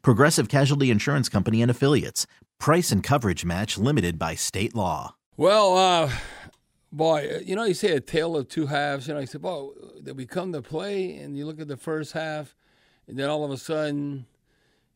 Progressive 0.00 0.48
Casualty 0.48 0.90
Insurance 0.90 1.28
Company 1.28 1.60
and 1.60 1.70
Affiliates. 1.70 2.26
Price 2.58 2.90
and 2.90 3.02
coverage 3.02 3.44
match 3.44 3.76
limited 3.76 4.18
by 4.18 4.34
state 4.34 4.74
law. 4.74 5.16
Well, 5.36 5.76
uh, 5.76 6.10
boy, 6.90 7.40
you 7.44 7.56
know, 7.56 7.64
you 7.64 7.74
say 7.74 7.92
a 7.92 8.00
tale 8.00 8.36
of 8.36 8.48
two 8.48 8.66
halves. 8.66 9.08
You 9.08 9.14
know, 9.14 9.20
you 9.20 9.26
say, 9.26 9.38
they 10.00 10.12
we 10.12 10.26
come 10.26 10.52
to 10.52 10.62
play, 10.62 11.16
and 11.16 11.36
you 11.36 11.44
look 11.44 11.60
at 11.60 11.68
the 11.68 11.76
first 11.76 12.12
half, 12.12 12.54
and 13.06 13.18
then 13.18 13.28
all 13.28 13.44
of 13.44 13.50
a 13.50 13.56
sudden, 13.56 14.26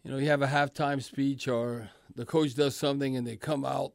you 0.07 0.13
know, 0.13 0.19
you 0.19 0.29
have 0.29 0.43
a 0.43 0.47
halftime 0.47 1.03
speech 1.03 1.49
or 1.49 1.91
the 2.15 2.25
coach 2.25 2.55
does 2.55 2.77
something 2.77 3.17
and 3.17 3.27
they 3.27 3.37
come 3.37 3.65
out 3.65 3.93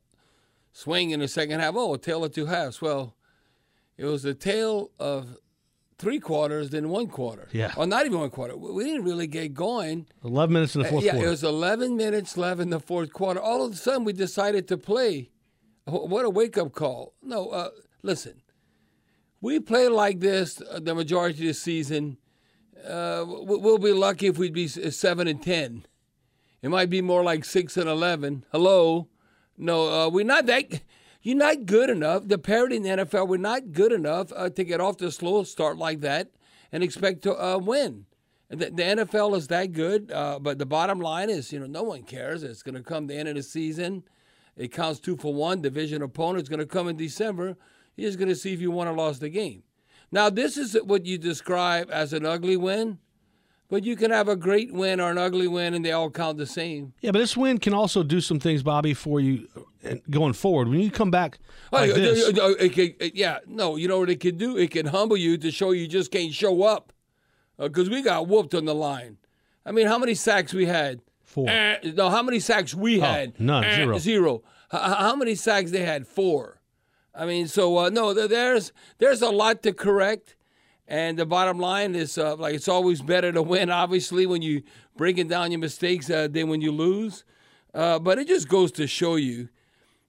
swing 0.73 1.11
in 1.11 1.21
the 1.21 1.27
second 1.27 1.61
half. 1.61 1.73
Oh, 1.75 1.93
a 1.93 1.97
tale 1.97 2.25
of 2.25 2.33
two 2.33 2.47
halves. 2.47 2.81
Well, 2.81 3.15
it 3.97 4.05
was 4.05 4.25
a 4.25 4.33
tale 4.33 4.91
of 4.99 5.37
three 6.01 6.19
quarters 6.19 6.71
then 6.71 6.89
one 6.89 7.07
quarter. 7.07 7.47
Yeah. 7.51 7.71
Or 7.77 7.85
not 7.85 8.05
even 8.05 8.19
one 8.19 8.29
quarter. 8.31 8.57
We 8.57 8.83
didn't 8.83 9.03
really 9.03 9.27
get 9.27 9.53
going. 9.53 10.07
11 10.23 10.51
minutes 10.53 10.75
in 10.75 10.81
the 10.81 10.89
fourth 10.89 11.03
Uh, 11.03 11.05
yeah, 11.05 11.11
quarter. 11.13 11.27
it 11.27 11.29
was 11.31 11.43
11 11.43 11.95
minutes 11.95 12.35
left 12.37 12.59
in 12.59 12.69
the 12.71 12.79
fourth 12.79 13.13
quarter. 13.13 13.39
All 13.39 13.63
of 13.63 13.73
a 13.73 13.75
sudden, 13.75 14.03
we 14.03 14.13
decided 14.13 14.67
to 14.69 14.77
play. 14.77 15.29
What 15.85 16.25
a 16.25 16.29
wake 16.29 16.57
up 16.57 16.73
call. 16.73 17.13
No, 17.21 17.49
uh, 17.49 17.69
listen. 18.03 18.41
We 19.41 19.59
play 19.59 19.87
like 19.87 20.19
this 20.19 20.61
uh, 20.61 20.79
the 20.79 20.93
majority 20.93 21.41
of 21.43 21.47
the 21.47 21.53
season. 21.53 22.17
Uh, 22.87 23.23
we- 23.27 23.57
we'll 23.57 23.77
be 23.77 23.93
lucky 23.93 24.27
if 24.27 24.37
we'd 24.37 24.53
be 24.53 24.67
7 24.67 25.27
and 25.27 25.41
10. 25.41 25.85
It 26.61 26.69
might 26.69 26.89
be 26.89 27.01
more 27.01 27.23
like 27.23 27.43
6 27.45 27.77
and 27.77 27.89
11. 27.89 28.45
Hello? 28.51 29.07
No, 29.57 29.89
uh, 29.89 30.09
we're 30.09 30.25
not 30.25 30.45
that. 30.47 30.65
You're 31.21 31.37
not 31.37 31.65
good 31.65 31.89
enough. 31.89 32.23
The 32.27 32.37
parity 32.37 32.77
in 32.77 32.83
the 32.83 32.89
NFL, 32.89 33.27
we're 33.27 33.37
not 33.37 33.71
good 33.71 33.91
enough 33.91 34.31
uh, 34.35 34.49
to 34.49 34.63
get 34.63 34.81
off 34.81 34.97
the 34.97 35.11
slow 35.11 35.43
start 35.43 35.77
like 35.77 36.01
that 36.01 36.31
and 36.71 36.83
expect 36.83 37.21
to 37.23 37.35
uh, 37.35 37.57
win. 37.57 38.05
The, 38.49 38.65
the 38.65 38.83
NFL 38.83 39.37
is 39.37 39.47
that 39.47 39.71
good, 39.71 40.11
uh, 40.11 40.39
but 40.39 40.57
the 40.57 40.65
bottom 40.65 40.99
line 40.99 41.29
is, 41.29 41.53
you 41.53 41.59
know, 41.59 41.67
no 41.67 41.83
one 41.83 42.03
cares. 42.03 42.43
It's 42.43 42.63
going 42.63 42.75
to 42.75 42.83
come 42.83 43.07
the 43.07 43.15
end 43.15 43.29
of 43.29 43.35
the 43.35 43.43
season. 43.43 44.03
It 44.57 44.73
counts 44.73 44.99
two 44.99 45.15
for 45.15 45.33
one. 45.33 45.61
Division 45.61 46.01
opponent's 46.01 46.49
going 46.49 46.59
to 46.59 46.65
come 46.65 46.87
in 46.87 46.97
December. 46.97 47.55
Just 47.97 48.17
going 48.17 48.29
to 48.29 48.35
see 48.35 48.53
if 48.53 48.59
you 48.59 48.71
won 48.71 48.87
or 48.87 48.93
lost 48.93 49.21
the 49.21 49.29
game. 49.29 49.63
Now, 50.11 50.29
this 50.29 50.57
is 50.57 50.75
what 50.83 51.05
you 51.05 51.17
describe 51.17 51.89
as 51.91 52.13
an 52.13 52.25
ugly 52.25 52.57
win, 52.57 52.97
but 53.71 53.83
you 53.83 53.95
can 53.95 54.11
have 54.11 54.27
a 54.27 54.35
great 54.35 54.71
win 54.71 54.99
or 55.01 55.09
an 55.09 55.17
ugly 55.17 55.47
win, 55.47 55.73
and 55.73 55.83
they 55.83 55.91
all 55.93 56.11
count 56.11 56.37
the 56.37 56.45
same. 56.45 56.93
yeah, 57.01 57.09
but 57.11 57.17
this 57.19 57.35
win 57.35 57.57
can 57.57 57.73
also 57.73 58.03
do 58.03 58.21
some 58.21 58.39
things, 58.39 58.61
Bobby, 58.61 58.93
for 58.93 59.19
you 59.19 59.47
uh, 59.83 59.95
going 60.11 60.33
forward. 60.33 60.67
When 60.67 60.79
you 60.81 60.91
come 60.91 61.09
back 61.09 61.39
like 61.71 61.89
Oh, 61.89 61.93
this, 61.93 62.37
uh, 62.37 62.43
uh, 62.45 62.53
it 62.59 62.95
uh, 63.01 63.09
yeah, 63.15 63.39
no, 63.47 63.77
you 63.77 63.87
know 63.87 63.97
what 63.99 64.09
it 64.11 64.19
can 64.19 64.37
do? 64.37 64.57
It 64.57 64.69
can 64.69 64.85
humble 64.85 65.17
you 65.17 65.37
to 65.39 65.49
show 65.49 65.71
you 65.71 65.87
just 65.87 66.11
can't 66.11 66.33
show 66.33 66.61
up 66.63 66.93
because 67.57 67.89
we 67.89 68.01
got 68.03 68.27
whooped 68.27 68.53
on 68.53 68.65
the 68.65 68.75
line. 68.75 69.17
I 69.65 69.71
mean, 69.71 69.87
how 69.87 69.97
many 69.97 70.13
sacks 70.15 70.53
we 70.53 70.65
had? 70.65 71.01
Four. 71.23 71.49
Eh, 71.49 71.77
no, 71.95 72.09
how 72.09 72.21
many 72.23 72.39
sacks 72.39 72.75
we 72.75 72.99
had? 72.99 73.39
none, 73.39 73.63
Eh, 73.63 73.75
zero. 73.77 73.97
Zero. 73.99 74.43
H- 74.73 74.81
how 74.81 75.15
many 75.15 75.33
sacks 75.35 75.71
they 75.71 75.85
had? 75.85 76.05
Four. 76.07 76.59
I 77.15 77.25
mean, 77.25 77.47
so 77.47 77.77
uh, 77.77 77.89
no, 77.89 78.13
there's 78.13 78.71
there's 78.97 79.21
a 79.21 79.29
lot 79.29 79.63
to 79.63 79.71
correct, 79.73 80.35
and 80.91 81.17
the 81.17 81.25
bottom 81.25 81.57
line 81.57 81.95
is 81.95 82.17
uh, 82.17 82.35
like 82.35 82.53
it's 82.53 82.67
always 82.67 83.01
better 83.01 83.31
to 83.31 83.41
win, 83.41 83.69
obviously, 83.69 84.25
when 84.25 84.41
you 84.41 84.61
breaking 84.97 85.29
down 85.29 85.49
your 85.49 85.59
mistakes 85.59 86.09
uh, 86.09 86.27
than 86.29 86.49
when 86.49 86.59
you 86.59 86.73
lose. 86.73 87.23
Uh, 87.73 87.97
but 87.97 88.19
it 88.19 88.27
just 88.27 88.49
goes 88.49 88.73
to 88.73 88.85
show 88.87 89.15
you 89.15 89.47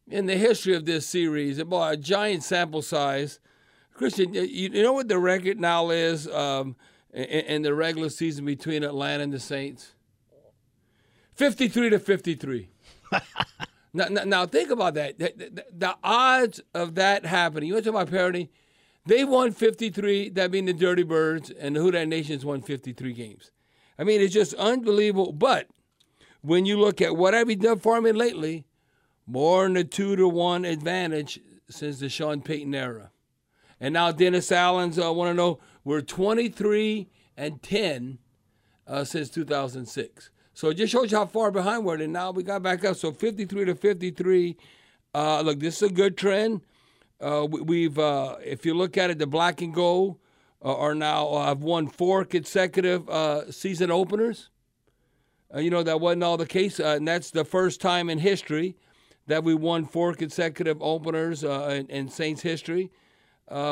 in 0.08 0.26
the 0.26 0.34
history 0.36 0.74
of 0.74 0.84
this 0.84 1.06
series, 1.06 1.58
about 1.60 1.92
a 1.92 1.96
giant 1.96 2.42
sample 2.42 2.82
size. 2.82 3.38
Christian, 3.94 4.34
you, 4.34 4.42
you 4.42 4.82
know 4.82 4.92
what 4.92 5.06
the 5.06 5.20
record 5.20 5.60
now 5.60 5.90
is 5.90 6.26
um, 6.26 6.74
in, 7.14 7.22
in 7.24 7.62
the 7.62 7.72
regular 7.74 8.08
season 8.08 8.44
between 8.44 8.82
Atlanta 8.82 9.22
and 9.22 9.32
the 9.32 9.38
Saints? 9.38 9.92
53 11.36 11.90
to 11.90 12.00
53. 12.00 12.68
now, 13.92 14.06
now, 14.10 14.24
now 14.24 14.46
think 14.46 14.70
about 14.70 14.94
that. 14.94 15.16
The, 15.16 15.32
the- 15.36 15.64
the 15.72 15.96
odds 16.02 16.60
of 16.74 16.96
that 16.96 17.24
happening. 17.24 17.68
You 17.68 17.74
want 17.74 17.84
to 17.84 17.92
talk 17.92 18.02
about 18.02 18.12
parity? 18.12 18.50
They 19.04 19.24
won 19.24 19.52
53, 19.52 20.30
that 20.30 20.50
being 20.50 20.66
the 20.66 20.72
Dirty 20.72 21.02
Birds, 21.02 21.50
and 21.50 21.74
the 21.74 21.80
Who 21.80 21.90
Dat 21.90 22.06
Nations 22.06 22.44
won 22.44 22.62
53 22.62 23.12
games. 23.12 23.50
I 23.98 24.04
mean, 24.04 24.20
it's 24.20 24.32
just 24.32 24.54
unbelievable. 24.54 25.32
But 25.32 25.68
when 26.40 26.66
you 26.66 26.78
look 26.78 27.00
at 27.00 27.16
what 27.16 27.34
have 27.34 27.50
you 27.50 27.56
done 27.56 27.78
for 27.78 28.00
me 28.00 28.12
lately, 28.12 28.64
more 29.26 29.64
than 29.64 29.76
a 29.76 29.84
two 29.84 30.16
to 30.16 30.28
one 30.28 30.64
advantage 30.64 31.40
since 31.68 32.00
the 32.00 32.08
Sean 32.08 32.42
Payton 32.42 32.74
era. 32.74 33.10
And 33.80 33.94
now 33.94 34.12
Dennis 34.12 34.52
Allen's, 34.52 34.98
I 34.98 35.08
want 35.08 35.30
to 35.30 35.34
know, 35.34 35.58
we're 35.84 36.00
23 36.00 37.08
and 37.36 37.62
10 37.62 38.18
uh, 38.86 39.04
since 39.04 39.30
2006. 39.30 40.30
So 40.54 40.68
it 40.68 40.74
just 40.74 40.92
shows 40.92 41.10
you 41.10 41.18
how 41.18 41.26
far 41.26 41.50
behind 41.50 41.84
we're. 41.84 41.96
And 41.96 42.12
now 42.12 42.30
we 42.30 42.42
got 42.42 42.62
back 42.62 42.84
up. 42.84 42.96
So 42.96 43.10
53 43.10 43.64
to 43.64 43.74
53. 43.74 44.56
Uh, 45.14 45.40
look, 45.40 45.60
this 45.60 45.82
is 45.82 45.90
a 45.90 45.92
good 45.92 46.16
trend. 46.16 46.60
Uh, 47.22 47.46
we, 47.48 47.60
we've, 47.60 47.98
uh, 47.98 48.36
if 48.44 48.66
you 48.66 48.74
look 48.74 48.98
at 48.98 49.08
it, 49.08 49.18
the 49.18 49.26
black 49.26 49.62
and 49.62 49.72
gold 49.72 50.18
uh, 50.64 50.76
are 50.76 50.94
now 50.94 51.28
uh, 51.28 51.46
have 51.46 51.62
won 51.62 51.86
four 51.86 52.24
consecutive 52.24 53.08
uh, 53.08 53.50
season 53.50 53.90
openers. 53.90 54.48
You 55.54 55.68
know 55.68 55.82
that 55.82 56.00
wasn't 56.00 56.24
all 56.24 56.38
the 56.38 56.46
case, 56.46 56.80
and 56.80 57.06
that's 57.06 57.30
the 57.30 57.44
first 57.44 57.80
time 57.80 58.08
in 58.08 58.18
history 58.18 58.74
that 59.26 59.44
we 59.44 59.54
won 59.54 59.84
four 59.84 60.14
consecutive 60.14 60.78
openers 60.80 61.44
in, 61.44 61.86
in 61.88 62.08
Saints 62.08 62.40
history. 62.40 62.90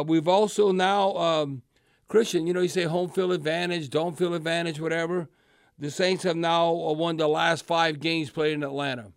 We've 0.04 0.28
also 0.28 0.72
now, 0.72 1.16
um, 1.16 1.62
Christian, 2.06 2.46
you 2.46 2.52
know, 2.52 2.60
you 2.60 2.68
say 2.68 2.84
home 2.84 3.08
field 3.08 3.32
advantage, 3.32 3.88
don't 3.88 4.16
field 4.16 4.34
advantage, 4.34 4.78
whatever. 4.78 5.30
The 5.78 5.90
Saints 5.90 6.22
have 6.24 6.36
now 6.36 6.70
won 6.70 7.16
the 7.16 7.26
last 7.26 7.64
five 7.64 7.98
games 7.98 8.28
played 8.28 8.52
in 8.52 8.62
Atlanta. 8.62 9.12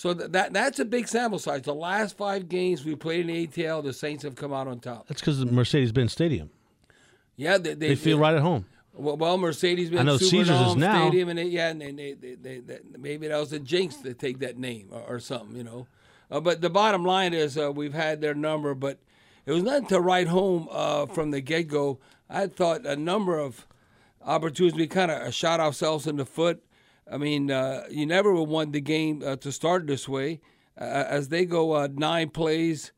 So 0.00 0.14
th- 0.14 0.30
that 0.30 0.54
that's 0.54 0.78
a 0.78 0.86
big 0.86 1.06
sample 1.08 1.38
size. 1.38 1.60
The 1.60 1.74
last 1.74 2.16
five 2.16 2.48
games 2.48 2.86
we 2.86 2.94
played 2.94 3.20
in 3.20 3.26
the 3.26 3.46
ATL, 3.46 3.82
the 3.82 3.92
Saints 3.92 4.22
have 4.22 4.34
come 4.34 4.50
out 4.50 4.66
on 4.66 4.80
top. 4.80 5.06
that's 5.06 5.20
because 5.20 5.42
of 5.42 5.52
Mercedes-Benz 5.52 6.10
Stadium. 6.10 6.48
Yeah, 7.36 7.58
they, 7.58 7.74
they, 7.74 7.88
They 7.88 7.96
feel 7.96 8.18
right 8.18 8.34
at 8.34 8.40
home. 8.40 8.64
Well, 8.94 9.18
well 9.18 9.36
Mercedes 9.36 9.90
Benz 9.90 10.00
I 10.00 10.04
know 10.04 10.16
Caesars 10.16 10.68
is 10.68 10.76
now. 10.76 11.02
Stadium, 11.02 11.28
and 11.28 11.38
they, 11.38 11.44
yeah, 11.44 11.68
and 11.68 11.82
they, 11.82 11.92
they, 11.92 12.14
they, 12.34 12.60
they, 12.60 12.78
maybe 12.98 13.28
that 13.28 13.38
was 13.38 13.52
a 13.52 13.58
jinx 13.58 13.96
to 13.96 14.14
take 14.14 14.38
that 14.38 14.56
name 14.56 14.88
or, 14.90 15.02
or 15.02 15.20
something, 15.20 15.54
you 15.54 15.64
know. 15.64 15.86
Uh, 16.30 16.40
but 16.40 16.62
the 16.62 16.70
bottom 16.70 17.04
line 17.04 17.34
is 17.34 17.58
uh, 17.58 17.70
we've 17.70 17.92
had 17.92 18.22
their 18.22 18.34
number, 18.34 18.74
but 18.74 19.00
it 19.44 19.52
was 19.52 19.62
nothing 19.62 19.88
to 19.88 20.00
write 20.00 20.28
home 20.28 20.66
uh, 20.70 21.04
from 21.04 21.30
the 21.30 21.42
get 21.42 21.68
go. 21.68 21.98
I 22.30 22.46
thought 22.46 22.86
a 22.86 22.96
number 22.96 23.38
of 23.38 23.66
opportunities 24.24 24.78
we 24.78 24.86
kind 24.86 25.10
of 25.10 25.34
shot 25.34 25.60
ourselves 25.60 26.06
in 26.06 26.16
the 26.16 26.24
foot. 26.24 26.64
I 27.10 27.16
mean, 27.18 27.50
uh, 27.50 27.84
you 27.90 28.06
never 28.06 28.32
would 28.32 28.48
want 28.48 28.72
the 28.72 28.80
game 28.80 29.22
uh, 29.24 29.36
to 29.36 29.50
start 29.50 29.86
this 29.86 30.08
way. 30.08 30.40
Uh, 30.80 30.84
as 30.84 31.28
they 31.28 31.44
go 31.44 31.72
uh, 31.72 31.88
nine 31.92 32.30
plays, 32.30 32.92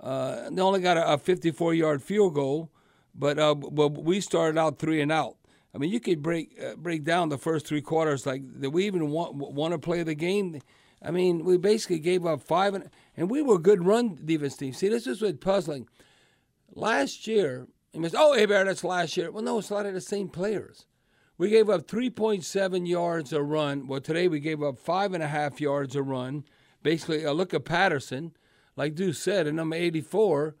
uh, 0.00 0.48
they 0.50 0.62
only 0.62 0.80
got 0.80 0.96
a, 0.96 1.12
a 1.12 1.18
54 1.18 1.74
yard 1.74 2.02
field 2.02 2.34
goal, 2.34 2.70
but 3.14 3.38
uh, 3.38 3.54
but 3.54 3.90
we 3.90 4.20
started 4.20 4.58
out 4.58 4.78
three 4.78 5.00
and 5.00 5.12
out. 5.12 5.36
I 5.74 5.78
mean, 5.78 5.90
you 5.90 6.00
could 6.00 6.22
break 6.22 6.58
break 6.78 7.04
down 7.04 7.28
the 7.28 7.38
first 7.38 7.66
three 7.66 7.82
quarters. 7.82 8.26
Like, 8.26 8.42
did 8.60 8.72
we 8.72 8.86
even 8.86 9.10
want 9.10 9.34
want 9.34 9.72
to 9.72 9.78
play 9.78 10.02
the 10.02 10.14
game? 10.14 10.60
I 11.02 11.10
mean, 11.10 11.44
we 11.44 11.58
basically 11.58 12.00
gave 12.00 12.26
up 12.26 12.42
five, 12.42 12.74
and, 12.74 12.90
and 13.16 13.30
we 13.30 13.42
were 13.42 13.58
good 13.58 13.84
run 13.84 14.18
defense 14.24 14.56
team. 14.56 14.72
See, 14.72 14.88
this 14.88 15.06
is 15.06 15.22
what's 15.22 15.38
puzzling. 15.38 15.88
Last 16.74 17.26
year, 17.26 17.68
you 17.92 18.00
must, 18.00 18.14
oh, 18.18 18.34
hey, 18.34 18.46
Bear, 18.46 18.64
that's 18.64 18.84
last 18.84 19.16
year. 19.16 19.30
Well, 19.30 19.44
no, 19.44 19.58
it's 19.58 19.70
a 19.70 19.74
lot 19.74 19.86
of 19.86 19.94
the 19.94 20.00
same 20.00 20.28
players. 20.28 20.86
We 21.38 21.50
gave 21.50 21.70
up 21.70 21.86
3.7 21.86 22.88
yards 22.88 23.32
a 23.32 23.40
run. 23.40 23.86
Well, 23.86 24.00
today 24.00 24.26
we 24.26 24.40
gave 24.40 24.60
up 24.60 24.76
five 24.76 25.14
and 25.14 25.22
a 25.22 25.28
half 25.28 25.60
yards 25.60 25.94
a 25.94 26.02
run. 26.02 26.44
basically 26.82 27.24
uh, 27.24 27.30
look 27.30 27.54
at 27.54 27.64
Patterson, 27.64 28.32
like 28.74 28.96
Deuce 28.96 29.20
said, 29.20 29.46
at 29.46 29.54
number 29.54 29.76
84. 29.76 30.56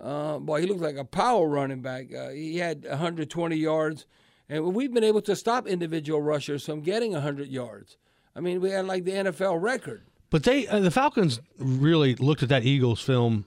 Uh, 0.00 0.38
boy, 0.38 0.62
he 0.62 0.66
looked 0.66 0.80
like 0.80 0.96
a 0.96 1.04
power 1.04 1.46
running 1.46 1.82
back. 1.82 2.14
Uh, 2.14 2.30
he 2.30 2.56
had 2.56 2.86
120 2.86 3.56
yards, 3.56 4.06
and 4.48 4.74
we've 4.74 4.94
been 4.94 5.04
able 5.04 5.20
to 5.20 5.36
stop 5.36 5.66
individual 5.66 6.22
rushers 6.22 6.64
from 6.64 6.80
getting 6.80 7.12
100 7.12 7.48
yards. 7.48 7.98
I 8.34 8.40
mean, 8.40 8.62
we 8.62 8.70
had 8.70 8.86
like 8.86 9.04
the 9.04 9.12
NFL 9.12 9.60
record. 9.60 10.06
But 10.30 10.44
they, 10.44 10.66
uh, 10.66 10.80
the 10.80 10.90
Falcons, 10.90 11.40
really 11.58 12.14
looked 12.14 12.42
at 12.42 12.48
that 12.48 12.64
Eagles 12.64 13.02
film, 13.02 13.44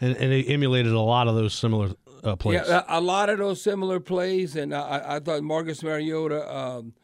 and, 0.00 0.16
and 0.16 0.30
they 0.30 0.44
emulated 0.44 0.92
a 0.92 1.00
lot 1.00 1.26
of 1.26 1.34
those 1.34 1.52
similar 1.52 1.90
uh, 2.24 2.36
plays. 2.36 2.62
Yeah, 2.66 2.84
a, 2.88 3.00
lot 3.00 3.30
of 3.30 3.38
those 3.38 3.62
similar 3.62 4.00
plays, 4.00 4.56
and 4.56 4.74
I, 4.74 5.16
I 5.16 5.20
thought 5.20 5.42
Marcus 5.42 5.82
Mariota, 5.82 6.54
um, 6.54 6.94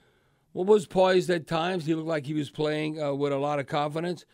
what 0.53 0.67
was 0.67 0.87
poised 0.87 1.31
at 1.31 1.47
times. 1.47 1.87
He 1.87 1.95
looked 1.95 2.09
like 2.09 2.27
he 2.27 2.35
was 2.35 2.51
playing 2.51 3.03
uh, 3.03 3.15
with 3.15 3.33
a 3.33 3.39
lot 3.39 3.59
of 3.59 3.67
confidence. 3.67 4.25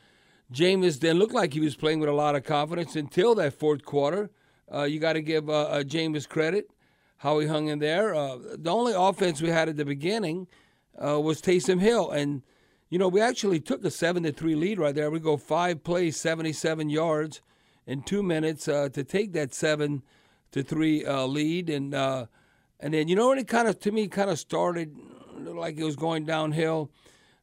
Jameis 0.53 0.99
then 0.99 1.19
looked 1.19 1.35
like 1.35 1.53
he 1.55 1.61
was 1.61 1.77
playing 1.77 2.00
with 2.00 2.09
a 2.09 2.15
lot 2.15 2.35
of 2.35 2.44
confidence 2.44 2.97
until 2.97 3.35
that 3.37 3.55
fourth 3.55 3.85
quarter. 3.85 4.31
Uh, 4.73 4.82
you 4.82 4.99
got 4.99 5.15
to 5.15 5.23
give 5.23 5.49
uh, 5.49 5.62
uh, 5.62 5.82
Jameis 5.82 6.29
credit, 6.29 6.71
how 7.19 7.38
he 7.38 7.47
hung 7.47 7.69
in 7.69 7.79
there. 7.79 8.15
Uh, 8.15 8.38
the 8.56 8.71
only 8.71 8.93
offense 8.94 9.41
we 9.41 9.49
had 9.49 9.69
at 9.69 9.77
the 9.77 9.85
beginning 9.85 10.47
uh, 11.03 11.21
was 11.21 11.41
Taysom 11.41 11.81
Hill, 11.81 12.11
and 12.11 12.43
you 12.88 12.99
know 12.99 13.09
we 13.09 13.21
actually 13.21 13.61
took 13.61 13.85
a 13.85 13.91
seven 13.91 14.23
to 14.25 14.32
three 14.32 14.55
lead 14.55 14.79
right 14.79 14.94
there. 14.94 15.11
We 15.11 15.21
go 15.21 15.37
five 15.37 15.85
plays, 15.85 16.17
seventy-seven 16.17 16.91
yards 16.91 17.41
in 17.87 18.03
two 18.03 18.23
minutes 18.23 18.69
uh, 18.69 18.88
to 18.93 19.03
take 19.03 19.32
that 19.32 19.55
seven 19.55 20.03
to 20.52 20.62
three 20.62 21.05
lead, 21.06 21.70
and 21.70 21.94
and 21.94 22.94
then 22.94 23.08
you 23.08 23.17
know 23.17 23.29
when 23.29 23.38
it 23.38 23.49
kind 23.49 23.69
of 23.69 23.79
to 23.81 23.93
me 23.93 24.08
kind 24.08 24.31
of 24.31 24.38
started 24.38 24.97
like 25.38 25.79
it 25.79 25.85
was 25.85 25.97
going 25.97 26.25
downhill. 26.25 26.91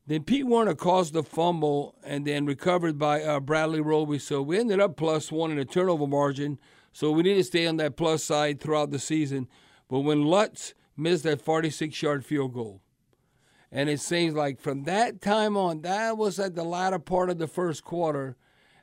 Then 0.05 0.23
Pete 0.23 0.47
Werner 0.47 0.73
caused 0.73 1.13
the 1.13 1.21
fumble 1.21 1.95
and 2.03 2.25
then 2.25 2.45
recovered 2.45 2.97
by 2.97 3.21
uh, 3.21 3.41
Bradley 3.41 3.81
Roby. 3.81 4.19
So 4.19 4.41
we 4.41 4.57
ended 4.57 4.79
up 4.79 4.95
plus 4.95 5.33
one 5.33 5.51
in 5.51 5.57
the 5.57 5.65
turnover 5.65 6.07
margin. 6.07 6.59
So 6.93 7.11
we 7.11 7.23
need 7.23 7.35
to 7.35 7.43
stay 7.43 7.67
on 7.67 7.75
that 7.77 7.97
plus 7.97 8.23
side 8.23 8.61
throughout 8.61 8.91
the 8.91 8.99
season. 8.99 9.49
But 9.89 9.99
when 9.99 10.23
Lutz 10.23 10.73
missed 10.95 11.23
that 11.23 11.41
46 11.41 12.01
yard 12.01 12.25
field 12.25 12.53
goal, 12.53 12.81
and 13.69 13.89
it 13.89 13.99
seems 13.99 14.33
like 14.33 14.61
from 14.61 14.85
that 14.85 15.21
time 15.21 15.57
on, 15.57 15.81
that 15.81 16.17
was 16.17 16.39
at 16.39 16.55
the 16.55 16.63
latter 16.63 16.99
part 16.99 17.29
of 17.29 17.37
the 17.37 17.47
first 17.47 17.83
quarter, 17.83 18.37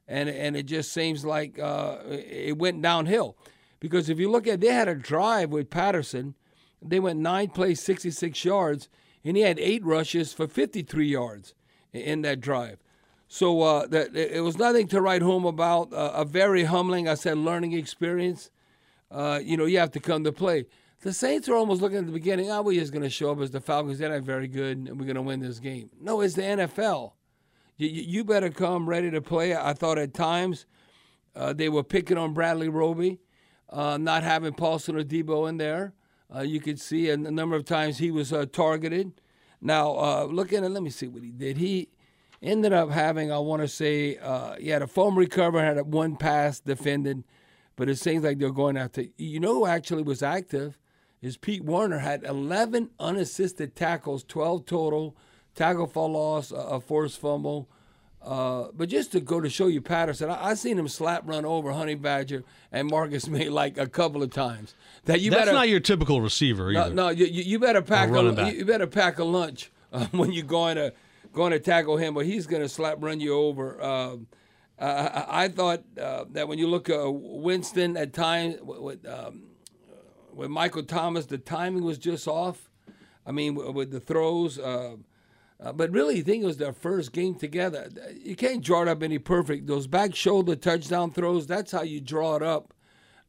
and 0.06 0.28
and 0.28 0.56
it 0.56 0.66
just 0.66 0.92
seems 0.92 1.24
like 1.24 1.58
uh, 1.58 1.96
it 2.06 2.58
went 2.58 2.82
downhill. 2.82 3.36
Because 3.84 4.08
if 4.08 4.18
you 4.18 4.30
look 4.30 4.46
at, 4.46 4.60
they 4.62 4.72
had 4.72 4.88
a 4.88 4.94
drive 4.94 5.50
with 5.50 5.68
Patterson, 5.68 6.34
they 6.80 6.98
went 6.98 7.20
nine 7.20 7.50
plays, 7.50 7.80
66 7.80 8.42
yards 8.42 8.88
and 9.24 9.36
he 9.36 9.42
had 9.42 9.58
eight 9.58 9.84
rushes 9.84 10.32
for 10.32 10.46
53 10.46 11.06
yards 11.06 11.54
in 11.92 12.22
that 12.22 12.40
drive. 12.40 12.78
So 13.26 13.62
uh, 13.62 13.86
that 13.86 14.14
it 14.14 14.42
was 14.42 14.58
nothing 14.58 14.86
to 14.88 15.00
write 15.00 15.22
home 15.22 15.44
about. 15.44 15.92
Uh, 15.92 16.12
a 16.14 16.24
very 16.24 16.64
humbling, 16.64 17.08
I 17.08 17.14
said, 17.14 17.38
learning 17.38 17.72
experience. 17.72 18.50
Uh, 19.10 19.40
you 19.42 19.56
know, 19.56 19.64
you 19.64 19.78
have 19.78 19.90
to 19.92 20.00
come 20.00 20.24
to 20.24 20.32
play. 20.32 20.66
The 21.00 21.12
Saints 21.12 21.48
are 21.48 21.54
almost 21.54 21.82
looking 21.82 21.98
at 21.98 22.06
the 22.06 22.12
beginning. 22.12 22.50
Oh, 22.50 22.62
we're 22.62 22.80
just 22.80 22.92
going 22.92 23.02
to 23.02 23.10
show 23.10 23.32
up 23.32 23.40
as 23.40 23.50
the 23.50 23.60
Falcons. 23.60 23.98
They're 23.98 24.10
not 24.10 24.22
very 24.22 24.48
good, 24.48 24.76
and 24.76 24.88
we're 24.98 25.06
going 25.06 25.16
to 25.16 25.22
win 25.22 25.40
this 25.40 25.58
game. 25.58 25.90
No, 26.00 26.20
it's 26.20 26.34
the 26.34 26.42
NFL. 26.42 27.12
You, 27.76 27.88
you 27.88 28.24
better 28.24 28.50
come 28.50 28.88
ready 28.88 29.10
to 29.10 29.20
play. 29.20 29.54
I 29.56 29.72
thought 29.72 29.98
at 29.98 30.14
times 30.14 30.66
uh, 31.34 31.52
they 31.52 31.68
were 31.68 31.82
picking 31.82 32.16
on 32.16 32.34
Bradley 32.34 32.68
Roby, 32.68 33.20
uh, 33.74 33.98
not 33.98 34.22
having 34.22 34.54
Paulson 34.54 34.94
Adebo 34.94 35.48
in 35.48 35.56
there. 35.56 35.92
Uh, 36.34 36.40
you 36.40 36.60
could 36.60 36.80
see 36.80 37.10
a, 37.10 37.16
number 37.16 37.56
of 37.56 37.64
times 37.64 37.98
he 37.98 38.10
was 38.10 38.32
uh, 38.32 38.46
targeted. 38.46 39.20
Now, 39.60 39.96
uh, 39.96 40.24
looking 40.24 40.64
at, 40.64 40.70
let 40.70 40.82
me 40.82 40.90
see 40.90 41.08
what 41.08 41.22
he 41.22 41.30
did. 41.30 41.58
He 41.58 41.88
ended 42.40 42.72
up 42.72 42.90
having, 42.90 43.32
I 43.32 43.38
want 43.38 43.62
to 43.62 43.68
say, 43.68 44.16
uh, 44.18 44.54
he 44.56 44.68
had 44.68 44.82
a 44.82 44.86
foam 44.86 45.18
recover, 45.18 45.62
had 45.62 45.92
one 45.92 46.16
pass 46.16 46.60
defended, 46.60 47.24
but 47.76 47.88
it 47.88 47.98
seems 47.98 48.24
like 48.24 48.38
they're 48.38 48.50
going 48.50 48.76
after. 48.76 49.04
You 49.16 49.40
know 49.40 49.54
who 49.54 49.66
actually 49.66 50.02
was 50.02 50.22
active 50.22 50.78
is 51.20 51.36
Pete 51.36 51.64
Werner 51.64 51.98
had 51.98 52.22
11 52.22 52.90
unassisted 53.00 53.74
tackles, 53.74 54.22
12 54.24 54.66
total, 54.66 55.16
tackle 55.54 55.86
for 55.86 56.08
loss, 56.08 56.52
a 56.52 56.80
forced 56.80 57.18
fumble. 57.18 57.68
Uh, 58.24 58.68
but 58.74 58.88
just 58.88 59.12
to 59.12 59.20
go 59.20 59.38
to 59.38 59.50
show 59.50 59.66
you 59.66 59.82
Patterson, 59.82 60.30
I, 60.30 60.50
I 60.50 60.54
seen 60.54 60.78
him 60.78 60.88
slap 60.88 61.28
run 61.28 61.44
over 61.44 61.72
Honey 61.72 61.94
Badger 61.94 62.42
and 62.72 62.88
Marcus 62.88 63.28
Maye 63.28 63.50
like 63.50 63.76
a 63.76 63.86
couple 63.86 64.22
of 64.22 64.30
times. 64.30 64.74
That 65.04 65.20
you 65.20 65.30
That's 65.30 65.42
better, 65.42 65.52
not 65.52 65.68
your 65.68 65.80
typical 65.80 66.22
receiver 66.22 66.70
either. 66.70 66.94
No, 66.94 67.04
no 67.04 67.08
you, 67.10 67.26
you 67.26 67.58
better 67.58 67.82
pack 67.82 68.10
a, 68.10 68.52
you 68.52 68.64
better 68.64 68.86
pack 68.86 69.18
a 69.18 69.24
lunch 69.24 69.70
uh, 69.92 70.06
when 70.12 70.32
you're 70.32 70.44
going 70.46 70.76
to 70.76 70.94
going 71.34 71.52
to 71.52 71.58
tackle 71.58 71.98
him, 71.98 72.14
but 72.14 72.24
he's 72.24 72.46
going 72.46 72.62
to 72.62 72.68
slap 72.68 72.96
run 73.00 73.20
you 73.20 73.34
over. 73.34 73.82
Uh, 73.82 74.16
I, 74.78 75.44
I, 75.44 75.48
thought 75.48 75.82
uh, 76.00 76.24
that 76.30 76.48
when 76.48 76.58
you 76.58 76.68
look 76.68 76.88
at 76.88 77.00
Winston 77.02 77.96
at 77.96 78.12
times 78.12 78.56
with 78.62 79.06
um, 79.06 79.42
with 80.32 80.48
Michael 80.48 80.82
Thomas, 80.82 81.26
the 81.26 81.38
timing 81.38 81.84
was 81.84 81.98
just 81.98 82.26
off. 82.26 82.70
I 83.26 83.32
mean, 83.32 83.54
with 83.54 83.90
the 83.90 84.00
throws. 84.00 84.58
Uh, 85.64 85.72
but 85.72 85.90
really, 85.90 86.16
you 86.16 86.22
think 86.22 86.42
it 86.42 86.46
was 86.46 86.58
their 86.58 86.74
first 86.74 87.12
game 87.12 87.34
together. 87.34 87.88
You 88.22 88.36
can't 88.36 88.62
draw 88.62 88.82
it 88.82 88.88
up 88.88 89.02
any 89.02 89.18
perfect. 89.18 89.66
Those 89.66 89.86
back 89.86 90.14
shoulder 90.14 90.56
touchdown 90.56 91.10
throws, 91.10 91.46
that's 91.46 91.72
how 91.72 91.82
you 91.82 92.00
draw 92.02 92.36
it 92.36 92.42
up. 92.42 92.74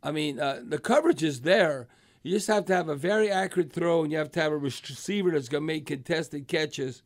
I 0.03 0.11
mean, 0.11 0.39
uh, 0.39 0.59
the 0.61 0.77
coverage 0.77 1.23
is 1.23 1.41
there. 1.41 1.87
You 2.23 2.31
just 2.31 2.47
have 2.47 2.65
to 2.65 2.75
have 2.75 2.89
a 2.89 2.95
very 2.95 3.31
accurate 3.31 3.71
throw, 3.71 4.03
and 4.03 4.11
you 4.11 4.17
have 4.17 4.31
to 4.31 4.41
have 4.41 4.51
a 4.51 4.57
receiver 4.57 5.31
that's 5.31 5.47
going 5.47 5.63
to 5.63 5.67
make 5.67 5.85
contested 5.85 6.47
catches 6.47 7.03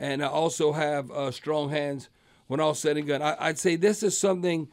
and 0.00 0.22
uh, 0.22 0.30
also 0.30 0.72
have 0.72 1.08
uh, 1.12 1.30
strong 1.30 1.70
hands 1.70 2.08
when 2.48 2.58
all 2.58 2.74
said 2.74 2.96
and 2.96 3.06
done. 3.06 3.22
I, 3.22 3.48
would 3.48 3.58
say 3.58 3.76
this 3.76 4.02
is 4.02 4.18
something 4.18 4.68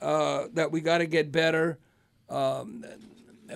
that 0.00 0.70
we 0.70 0.80
got 0.80 0.98
to 0.98 1.06
get 1.06 1.30
better. 1.30 1.78
Um, 2.30 2.84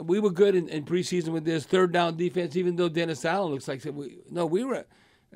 we 0.03 0.21
were 0.21 0.31
good 0.31 0.55
in, 0.55 0.69
in, 0.69 0.85
preseason 0.85 1.31
with 1.31 1.47
this 1.47 1.65
third 1.65 1.93
down 1.93 2.17
defense, 2.17 2.57
even 2.57 2.77
though 2.77 2.91
Dennis 2.91 3.25
Allen 3.25 3.53
looks 3.53 3.67
like 3.67 3.83
we 3.87 4.19
no, 4.31 4.45
we 4.45 4.65
were 4.65 4.85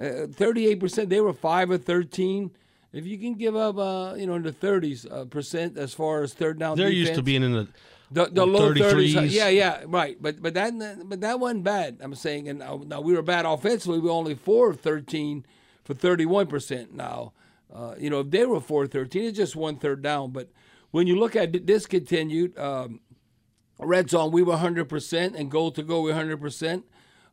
uh, 0.01 0.27
thirty-eight 0.33 0.81
percent. 0.81 1.11
They 1.11 1.21
were 1.21 1.33
five 1.33 1.71
or 1.71 1.79
thirteen. 1.79 2.51
If 2.93 3.07
you 3.07 3.17
can 3.19 3.35
give 3.35 3.57
up, 3.57 3.79
uh, 3.79 4.15
you 4.17 4.27
know, 4.27 4.35
in 4.35 4.43
the 4.43 4.53
thirties 4.53 5.07
uh, 5.07 5.25
percent 5.25 5.79
as 5.79 5.95
far 5.95 6.23
as 6.23 6.35
third 6.35 6.59
down, 6.59 6.77
they're 6.77 6.91
defense, 6.91 7.09
used 7.09 7.15
to 7.15 7.23
being 7.23 7.43
in 7.43 7.53
the 7.53 7.69
the, 8.11 8.27
the 8.27 8.47
low 8.47 8.75
thirties. 8.75 9.15
Yeah, 9.15 9.49
yeah, 9.49 9.85
right. 9.87 10.21
But 10.21 10.43
but 10.43 10.55
that 10.55 10.75
but 11.09 11.21
that 11.23 11.41
wasn't 11.41 11.65
bad. 11.65 11.99
I'm 12.03 12.15
saying, 12.15 12.49
and 12.49 12.59
now, 12.59 12.83
now 12.87 13.01
we 13.01 13.15
were 13.15 13.23
bad 13.23 13.47
offensively. 13.47 13.99
We 13.99 14.09
were 14.09 14.15
only 14.15 14.35
four 14.35 14.71
of 14.71 14.81
thirteen 14.81 15.47
for 15.85 15.95
thirty-one 15.95 16.49
percent. 16.49 16.95
Now, 16.95 17.33
uh, 17.75 17.95
you 17.99 18.11
know, 18.11 18.21
if 18.21 18.31
they 18.31 18.45
were 18.45 18.61
four 18.61 18.87
thirteen, 18.87 19.25
it's 19.25 19.39
just 19.39 19.57
one 19.57 19.77
third 19.77 20.03
down. 20.03 20.33
But 20.33 20.51
when 20.91 21.07
you 21.07 21.19
look 21.19 21.35
at 21.35 21.65
discontinued 21.65 22.59
um, 22.59 23.01
red 23.79 24.11
zone, 24.11 24.33
we 24.33 24.43
were 24.43 24.59
hundred 24.59 24.91
percent, 24.91 25.35
and 25.35 25.51
goal 25.51 25.71
to 25.73 25.83
go, 25.83 26.03
we 26.03 26.13
hundred 26.13 26.43
percent. 26.43 26.85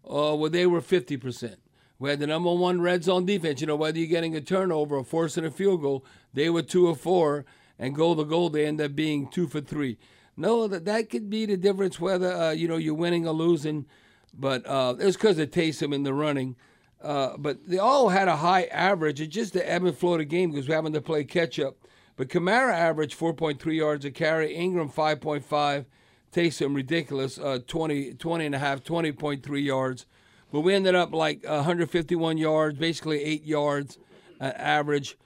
Uh, 0.05 0.33
well, 0.35 0.49
they 0.49 0.65
were 0.65 0.79
fifty 0.79 1.17
percent. 1.17 1.59
We 1.99 2.09
had 2.09 2.19
the 2.19 2.27
number 2.27 2.53
one 2.53 2.81
red 2.81 3.03
zone 3.03 3.25
defense. 3.25 3.59
You 3.61 3.67
know, 3.67 3.75
whether 3.75 3.99
you're 3.99 4.07
getting 4.07 4.35
a 4.35 4.41
turnover 4.41 4.95
or 4.95 5.03
forcing 5.03 5.45
a 5.45 5.51
field 5.51 5.81
goal, 5.81 6.05
they 6.33 6.49
were 6.49 6.61
two 6.61 6.87
or 6.87 6.95
four, 6.95 7.45
and 7.77 7.93
goal 7.93 8.15
to 8.15 8.23
goal, 8.23 8.49
they 8.49 8.65
end 8.65 8.81
up 8.81 8.95
being 8.95 9.27
two 9.27 9.47
for 9.47 9.61
three. 9.61 9.97
No, 10.37 10.67
that 10.67 10.85
that 10.85 11.09
could 11.09 11.29
be 11.29 11.45
the 11.45 11.57
difference 11.57 11.99
whether 11.99 12.31
uh, 12.31 12.51
you 12.51 12.67
know 12.67 12.77
you're 12.77 12.93
winning 12.93 13.27
or 13.27 13.33
losing, 13.33 13.85
but 14.33 14.65
uh, 14.65 14.95
it's 14.97 15.17
because 15.17 15.37
Taysom 15.37 15.93
in 15.93 16.03
the 16.03 16.13
running. 16.13 16.55
Uh, 17.01 17.37
but 17.37 17.65
they 17.67 17.77
all 17.77 18.09
had 18.09 18.27
a 18.27 18.37
high 18.37 18.63
average. 18.65 19.21
It's 19.21 19.33
just 19.33 19.53
the 19.53 19.69
ebb 19.69 19.85
and 19.85 19.97
flow 19.97 20.13
of 20.13 20.19
the 20.19 20.25
game 20.25 20.51
because 20.51 20.67
we're 20.67 20.75
having 20.75 20.93
to 20.93 21.01
play 21.01 21.23
catch 21.23 21.59
up. 21.59 21.75
But 22.17 22.27
Kamara 22.27 22.73
averaged 22.73 23.17
4.3 23.17 23.77
yards 23.77 24.03
a 24.03 24.11
carry, 24.11 24.53
Ingram 24.53 24.89
5.5, 24.89 25.85
Taysom 26.33 26.75
ridiculous, 26.75 27.39
uh, 27.39 27.59
20, 27.65 28.15
20 28.15 28.45
and 28.45 28.55
a 28.55 28.59
half, 28.59 28.83
20.3 28.83 29.63
yards. 29.63 30.05
But 30.51 30.61
we 30.61 30.73
ended 30.73 30.95
up 30.95 31.13
like 31.13 31.43
151 31.43 32.37
yards, 32.37 32.77
basically 32.79 33.23
eight 33.23 33.45
yards 33.45 33.97
uh, 34.41 34.45
average. 34.55 35.17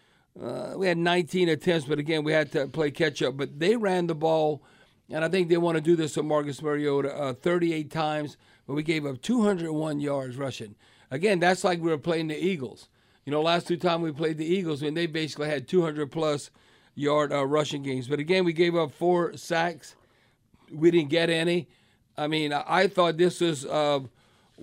Uh, 0.41 0.73
we 0.75 0.87
had 0.87 0.97
19 0.97 1.49
attempts, 1.49 1.87
but 1.87 1.99
again, 1.99 2.23
we 2.23 2.33
had 2.33 2.51
to 2.51 2.67
play 2.67 2.91
catch 2.91 3.21
up. 3.21 3.37
But 3.37 3.59
they 3.59 3.75
ran 3.75 4.07
the 4.07 4.15
ball, 4.15 4.63
and 5.09 5.23
I 5.23 5.29
think 5.29 5.49
they 5.49 5.57
want 5.57 5.75
to 5.75 5.81
do 5.81 5.95
this 5.95 6.17
with 6.17 6.25
Marcus 6.25 6.61
Mariota 6.61 7.15
uh, 7.15 7.33
38 7.33 7.91
times, 7.91 8.37
but 8.67 8.73
we 8.73 8.83
gave 8.83 9.05
up 9.05 9.21
201 9.21 9.99
yards 9.99 10.37
rushing. 10.37 10.75
Again, 11.11 11.39
that's 11.39 11.63
like 11.63 11.79
we 11.79 11.91
were 11.91 11.97
playing 11.97 12.27
the 12.27 12.37
Eagles. 12.37 12.89
You 13.25 13.31
know, 13.31 13.41
last 13.41 13.67
two 13.67 13.77
times 13.77 14.03
we 14.03 14.11
played 14.11 14.37
the 14.37 14.45
Eagles, 14.45 14.81
and 14.81 14.97
they 14.97 15.05
basically 15.05 15.47
had 15.47 15.67
200 15.67 16.11
plus 16.11 16.49
yard 16.95 17.31
uh, 17.31 17.45
rushing 17.45 17.83
games. 17.83 18.07
But 18.07 18.19
again, 18.19 18.43
we 18.43 18.53
gave 18.53 18.75
up 18.75 18.91
four 18.91 19.37
sacks. 19.37 19.95
We 20.71 20.91
didn't 20.91 21.09
get 21.09 21.29
any. 21.29 21.67
I 22.17 22.27
mean, 22.27 22.51
I, 22.51 22.63
I 22.67 22.87
thought 22.87 23.17
this 23.17 23.41
was 23.41 23.65
uh, 23.65 24.01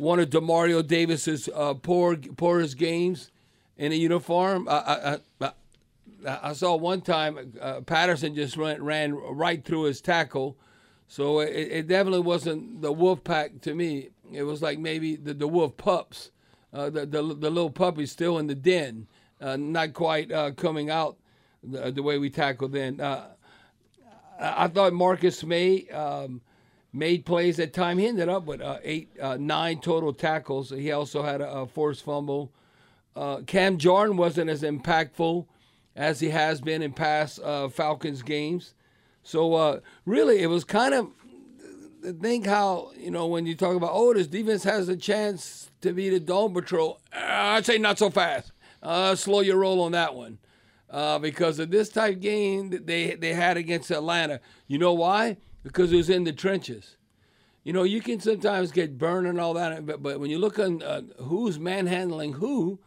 one 0.00 0.18
of 0.18 0.30
Demario 0.30 0.84
Davis's 0.84 1.50
uh, 1.54 1.74
poor 1.74 2.16
poorest 2.16 2.78
games 2.78 3.30
in 3.76 3.92
a 3.92 3.94
uniform. 3.94 4.66
I, 4.66 5.18
I, 5.42 5.46
I, 5.46 5.52
I 6.42 6.52
saw 6.54 6.74
one 6.74 7.02
time 7.02 7.52
uh, 7.60 7.82
Patterson 7.82 8.34
just 8.34 8.56
ran, 8.56 8.82
ran 8.82 9.14
right 9.14 9.62
through 9.62 9.84
his 9.84 10.00
tackle, 10.00 10.56
so 11.06 11.40
it, 11.40 11.50
it, 11.50 11.86
definitely 11.86 12.20
wasn't 12.20 12.80
the 12.80 12.92
wolf 12.92 13.22
pack 13.22 13.60
to 13.60 13.74
me. 13.74 14.08
It 14.32 14.44
was 14.44 14.62
like 14.62 14.78
maybe 14.78 15.16
the, 15.16 15.34
the 15.34 15.48
wolf 15.48 15.76
pups, 15.76 16.30
uh, 16.72 16.88
the, 16.88 17.04
the, 17.04 17.22
the 17.22 17.50
little 17.50 17.70
puppies 17.70 18.10
still 18.10 18.38
in 18.38 18.46
the 18.46 18.54
den, 18.54 19.06
uh, 19.38 19.58
not 19.58 19.92
quite 19.92 20.32
uh, 20.32 20.52
coming 20.52 20.88
out. 20.88 21.18
the, 21.62 21.90
the 21.90 22.02
way 22.02 22.16
we 22.16 22.30
tackled 22.30 22.72
then. 22.72 23.00
Uh, 23.00 23.26
I 24.40 24.68
thought 24.68 24.94
Marcus 24.94 25.44
Maye. 25.44 25.88
um, 25.90 26.40
made 26.92 27.24
plays 27.24 27.58
at 27.60 27.72
time. 27.72 27.98
He 27.98 28.06
ended 28.06 28.28
up 28.28 28.44
with 28.44 28.60
uh, 28.60 28.78
eight, 28.82 29.10
uh, 29.20 29.36
nine 29.38 29.80
total 29.80 30.12
tackles. 30.12 30.70
He 30.70 30.90
also 30.92 31.22
had 31.22 31.40
a, 31.40 31.50
a 31.50 31.66
forced 31.66 32.04
fumble. 32.04 32.52
Uh, 33.14 33.40
Cam 33.46 33.78
Jordan 33.78 34.16
wasn't 34.16 34.50
as 34.50 34.62
impactful 34.62 35.46
as 35.96 36.20
he 36.20 36.30
has 36.30 36.60
been 36.60 36.82
in 36.82 36.92
past 36.92 37.40
uh, 37.40 37.68
Falcons 37.68 38.22
games. 38.22 38.74
So 39.22 39.54
uh, 39.54 39.80
really, 40.06 40.40
it 40.40 40.46
was 40.46 40.64
kind 40.64 40.94
of 40.94 41.10
think 42.20 42.46
how 42.46 42.92
you 42.96 43.10
know 43.10 43.26
when 43.26 43.44
you 43.44 43.54
talk 43.54 43.76
about 43.76 43.90
oh 43.92 44.14
this 44.14 44.26
defense 44.26 44.64
has 44.64 44.88
a 44.88 44.96
chance 44.96 45.70
to 45.82 45.92
beat 45.92 46.14
a 46.14 46.20
dome 46.20 46.54
patrol. 46.54 47.00
I'd 47.12 47.66
say 47.66 47.76
not 47.76 47.98
so 47.98 48.08
fast. 48.10 48.52
slow 49.18 49.40
your 49.40 49.58
roll 49.58 49.82
on 49.82 49.92
that 49.92 50.14
one 50.14 50.38
uh, 50.90 51.18
because 51.18 51.58
of 51.58 51.70
this 51.70 51.88
type 51.88 52.20
game 52.20 52.70
that 52.70 52.86
they 52.86 53.14
they 53.14 53.34
had 53.34 53.56
against 53.56 53.90
Atlanta. 53.90 54.40
You 54.66 54.78
know 54.78 54.92
why? 54.92 55.36
Because 55.62 55.92
it 55.92 55.96
was 55.96 56.10
in 56.10 56.24
the 56.24 56.32
trenches. 56.32 56.96
You 57.64 57.72
know, 57.72 57.82
you 57.82 58.00
can 58.00 58.20
sometimes 58.20 58.72
get 58.72 58.96
burned 58.96 59.26
and 59.26 59.38
all 59.38 59.54
that, 59.54 59.84
but, 59.84 60.02
but 60.02 60.18
when 60.18 60.30
you 60.30 60.38
look 60.38 60.58
on 60.58 60.82
uh, 60.82 61.02
who's 61.18 61.58
manhandling 61.58 62.34
who, 62.34 62.78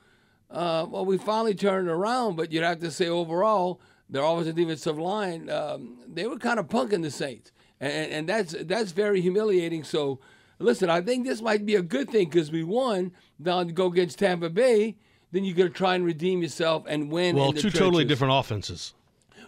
uh, 0.50 0.86
well, 0.89 1.06
we 1.06 1.18
finally 1.18 1.53
turned 1.53 1.88
around. 1.88 2.36
But 2.36 2.51
you'd 2.51 2.63
have 2.63 2.80
to 2.80 2.89
say 2.89 3.08
overall, 3.08 3.80
their 4.10 4.24
offensive 4.24 4.56
defensive 4.56 4.98
line, 4.98 5.50
um, 5.50 6.00
they 6.08 6.25
were 6.25 6.38
kind 6.38 6.60
of 6.60 6.68
punking 6.68 7.03
the 7.03 7.12
Saints, 7.12 7.51
and, 7.80 8.12
and 8.12 8.30
that's 8.30 8.56
that's 8.62 8.92
very 8.92 9.22
humiliating. 9.22 9.84
So, 9.84 10.20
listen, 10.58 10.89
I 10.89 11.01
think 11.01 11.27
this 11.27 11.42
might 11.42 11.68
be 11.68 11.75
a 11.75 11.84
good 11.84 12.10
thing 12.10 12.30
because 12.30 12.51
we 12.51 12.63
won 12.63 13.12
down 13.39 13.68
to 13.68 13.74
go 13.74 13.86
against 13.86 14.18
Tampa 14.18 14.50
Bay 14.50 14.96
then 15.34 15.44
you're 15.44 15.56
going 15.56 15.70
to 15.70 15.75
try 15.75 15.96
and 15.96 16.06
redeem 16.06 16.42
yourself 16.42 16.86
and 16.88 17.12
win. 17.12 17.36
Well, 17.36 17.51
two 17.51 17.62
trenches. 17.62 17.80
totally 17.80 18.06
different 18.06 18.34
offenses. 18.36 18.94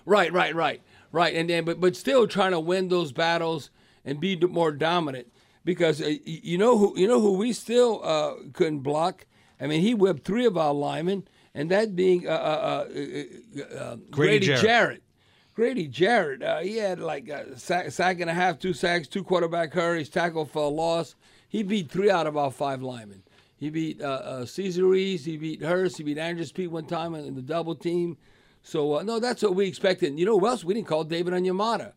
Right, 0.05 0.33
right, 0.33 0.53
right, 0.53 0.81
right. 1.15 1.33
And 1.35 1.49
then, 1.49 1.65
but 1.65 1.79
but 1.79 1.95
still 1.95 2.27
trying 2.27 2.51
to 2.51 2.59
win 2.59 2.89
those 2.89 3.11
battles 3.11 3.69
and 4.03 4.19
be 4.19 4.35
more 4.35 4.71
dominant 4.71 5.27
because 5.63 6.01
uh, 6.01 6.13
you 6.23 6.57
know 6.57 6.77
who 6.77 6.93
you 6.97 7.07
know 7.07 7.19
who 7.19 7.33
we 7.33 7.53
still 7.53 8.01
uh, 8.03 8.33
couldn't 8.53 8.79
block. 8.79 9.25
I 9.59 9.67
mean, 9.67 9.81
he 9.81 9.93
whipped 9.93 10.25
three 10.25 10.45
of 10.45 10.57
our 10.57 10.73
linemen, 10.73 11.27
and 11.53 11.71
that 11.71 11.95
being 11.95 12.27
uh, 12.27 12.31
uh, 12.31 12.33
uh, 12.35 13.75
uh 13.75 13.95
Grady, 13.95 14.07
Grady 14.11 14.45
Jarrett. 14.45 14.61
Jarrett. 14.61 15.01
Grady 15.55 15.87
Jarrett, 15.87 16.65
he 16.65 16.75
had 16.75 16.99
like 16.99 17.29
a 17.29 17.57
sack, 17.57 17.89
sack 17.89 18.19
and 18.19 18.29
a 18.29 18.33
half, 18.33 18.59
two 18.59 18.73
sacks, 18.73 19.07
two 19.07 19.23
quarterback 19.23 19.73
hurries, 19.73 20.09
tackle 20.09 20.43
for 20.43 20.63
a 20.63 20.67
loss. 20.67 21.15
He 21.47 21.63
beat 21.63 21.89
three 21.89 22.11
out 22.11 22.27
of 22.27 22.35
our 22.35 22.51
five 22.51 22.81
linemen. 22.81 23.23
He 23.55 23.69
beat 23.69 24.01
uh, 24.01 24.45
Ruiz. 24.57 25.23
He 25.23 25.37
beat 25.37 25.61
Hurst. 25.61 25.97
He 25.97 26.03
beat 26.03 26.17
Andrus 26.17 26.51
Peat 26.51 26.69
one 26.69 26.85
time 26.85 27.15
in 27.15 27.35
the 27.35 27.41
double 27.41 27.73
team. 27.73 28.17
So 28.65 28.95
uh, 28.95 29.03
no, 29.03 29.19
that's 29.19 29.43
what 29.43 29.53
we 29.53 29.67
expected. 29.67 30.17
You 30.17 30.25
know 30.25 30.39
who 30.39 30.47
else? 30.47 30.63
We 30.63 30.73
didn't 30.73 30.87
call 30.87 31.03
David 31.03 31.33
Onyemata. 31.33 31.93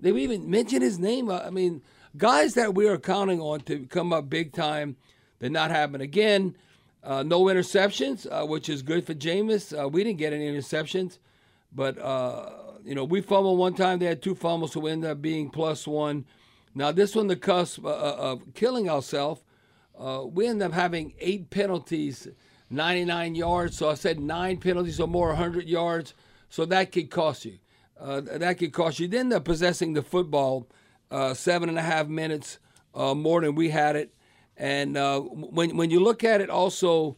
They 0.00 0.12
even 0.12 0.48
mentioned 0.48 0.82
his 0.82 1.00
name. 1.00 1.28
I 1.28 1.50
mean, 1.50 1.82
guys 2.16 2.54
that 2.54 2.76
we 2.76 2.86
are 2.86 2.96
counting 2.96 3.40
on 3.40 3.60
to 3.62 3.86
come 3.86 4.12
up 4.12 4.30
big 4.30 4.52
time, 4.52 4.96
did 5.40 5.50
not 5.50 5.72
happen 5.72 6.00
again. 6.00 6.56
Uh, 7.02 7.24
no 7.24 7.42
interceptions, 7.46 8.24
uh, 8.30 8.46
which 8.46 8.68
is 8.68 8.82
good 8.82 9.04
for 9.04 9.14
Jameis. 9.14 9.76
Uh, 9.76 9.88
we 9.88 10.04
didn't 10.04 10.18
get 10.18 10.32
any 10.32 10.48
interceptions, 10.48 11.18
but 11.72 11.98
uh, 11.98 12.50
you 12.84 12.94
know 12.94 13.02
we 13.02 13.20
fumbled 13.20 13.58
one 13.58 13.74
time. 13.74 13.98
They 13.98 14.06
had 14.06 14.22
two 14.22 14.36
fumbles, 14.36 14.72
so 14.74 14.80
we 14.80 14.92
ended 14.92 15.10
up 15.10 15.20
being 15.20 15.50
plus 15.50 15.88
one. 15.88 16.24
Now 16.72 16.92
this 16.92 17.16
one, 17.16 17.26
the 17.26 17.34
cusp 17.34 17.84
uh, 17.84 17.88
of 17.88 18.54
killing 18.54 18.88
ourselves 18.88 19.42
uh, 19.98 20.24
we 20.30 20.46
ended 20.46 20.66
up 20.66 20.72
having 20.72 21.14
eight 21.18 21.50
penalties, 21.50 22.28
99 22.70 23.34
yards. 23.34 23.76
So 23.76 23.88
I 23.88 23.94
said 23.94 24.20
nine 24.20 24.58
penalties 24.58 25.00
or 25.00 25.08
more, 25.08 25.28
100 25.28 25.68
yards. 25.68 26.14
So 26.48 26.64
that 26.66 26.92
could 26.92 27.10
cost 27.10 27.44
you. 27.44 27.58
Uh, 27.98 28.20
that 28.20 28.58
could 28.58 28.72
cost 28.72 28.98
you. 28.98 29.08
Then 29.08 29.30
the 29.30 29.40
possessing 29.40 29.94
the 29.94 30.02
football 30.02 30.68
uh, 31.10 31.34
seven 31.34 31.68
and 31.68 31.78
a 31.78 31.82
half 31.82 32.08
minutes 32.08 32.58
uh, 32.94 33.14
more 33.14 33.40
than 33.40 33.54
we 33.54 33.70
had 33.70 33.96
it. 33.96 34.12
And 34.56 34.96
uh, 34.96 35.20
when 35.20 35.76
when 35.76 35.90
you 35.90 36.00
look 36.00 36.24
at 36.24 36.40
it, 36.40 36.50
also 36.50 37.16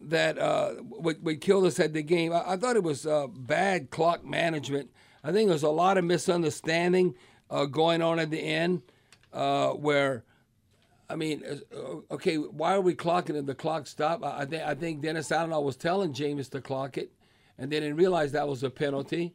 that 0.00 0.38
uh, 0.38 0.74
what, 0.74 1.20
what 1.22 1.40
killed 1.40 1.64
us 1.64 1.80
at 1.80 1.92
the 1.92 2.02
game, 2.02 2.32
I, 2.32 2.52
I 2.52 2.56
thought 2.56 2.76
it 2.76 2.82
was 2.82 3.06
bad 3.36 3.90
clock 3.90 4.24
management. 4.24 4.90
I 5.24 5.32
think 5.32 5.48
there 5.48 5.54
was 5.54 5.62
a 5.62 5.70
lot 5.70 5.98
of 5.98 6.04
misunderstanding 6.04 7.14
going 7.70 8.02
on 8.02 8.18
at 8.18 8.30
the 8.30 8.38
end, 8.38 8.82
where 9.32 10.24
I 11.10 11.16
mean, 11.16 11.42
uh, 11.44 12.14
okay, 12.14 12.36
why 12.36 12.74
are 12.74 12.80
we 12.80 12.94
clocking 12.94 13.36
it? 13.36 13.46
The 13.46 13.54
clock 13.54 13.86
stopped. 13.86 14.24
I, 14.24 14.44
think 14.44 14.62
I 14.62 14.74
think 14.74 15.00
Dennis 15.00 15.32
Allen 15.32 15.50
was 15.64 15.76
telling 15.76 16.12
Jameis 16.12 16.50
to 16.50 16.60
clock 16.60 16.98
it, 16.98 17.12
and 17.56 17.72
they 17.72 17.80
didn't 17.80 17.96
realize 17.96 18.32
that 18.32 18.48
was 18.48 18.62
a 18.62 18.70
penalty. 18.70 19.34